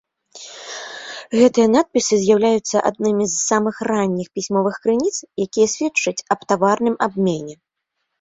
Гэтыя 1.39 1.67
надпісы 1.75 2.15
з'яўляюцца 2.21 2.77
аднымі 2.89 3.27
з 3.33 3.37
самых 3.49 3.75
ранніх 3.91 4.27
пісьмовых 4.39 4.75
крыніц, 4.87 5.13
якія 5.45 5.67
сведчаць 5.75 6.25
аб 6.37 6.47
таварным 6.53 6.95
абмене. 7.09 7.55